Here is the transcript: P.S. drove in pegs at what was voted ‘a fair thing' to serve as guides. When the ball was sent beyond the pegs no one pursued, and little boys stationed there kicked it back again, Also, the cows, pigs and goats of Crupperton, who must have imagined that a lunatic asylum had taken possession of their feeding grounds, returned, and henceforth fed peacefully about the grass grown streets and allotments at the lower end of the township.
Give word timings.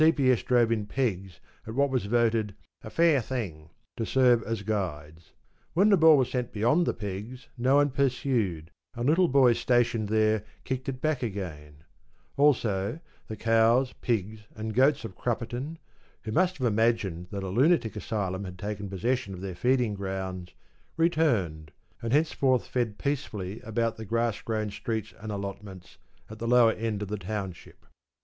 P.S. 0.15 0.41
drove 0.41 0.71
in 0.71 0.87
pegs 0.87 1.39
at 1.67 1.75
what 1.75 1.91
was 1.91 2.07
voted 2.07 2.55
‘a 2.83 2.89
fair 2.89 3.21
thing' 3.21 3.69
to 3.97 4.03
serve 4.03 4.41
as 4.41 4.63
guides. 4.63 5.33
When 5.73 5.89
the 5.89 5.95
ball 5.95 6.17
was 6.17 6.31
sent 6.31 6.51
beyond 6.51 6.87
the 6.87 6.93
pegs 6.95 7.49
no 7.55 7.75
one 7.75 7.91
pursued, 7.91 8.71
and 8.95 9.07
little 9.07 9.27
boys 9.27 9.59
stationed 9.59 10.09
there 10.09 10.43
kicked 10.63 10.89
it 10.89 11.01
back 11.01 11.21
again, 11.21 11.83
Also, 12.35 12.99
the 13.27 13.35
cows, 13.35 13.93
pigs 14.01 14.41
and 14.55 14.73
goats 14.73 15.05
of 15.05 15.15
Crupperton, 15.15 15.77
who 16.23 16.31
must 16.31 16.57
have 16.57 16.65
imagined 16.65 17.27
that 17.29 17.43
a 17.43 17.49
lunatic 17.49 17.95
asylum 17.95 18.43
had 18.43 18.57
taken 18.57 18.89
possession 18.89 19.35
of 19.35 19.41
their 19.41 19.53
feeding 19.53 19.93
grounds, 19.93 20.55
returned, 20.97 21.71
and 22.01 22.11
henceforth 22.11 22.65
fed 22.65 22.97
peacefully 22.97 23.59
about 23.61 23.97
the 23.97 24.05
grass 24.05 24.41
grown 24.41 24.71
streets 24.71 25.13
and 25.19 25.31
allotments 25.31 25.99
at 26.27 26.39
the 26.39 26.47
lower 26.47 26.71
end 26.73 27.03
of 27.03 27.07
the 27.07 27.19
township. 27.19 27.85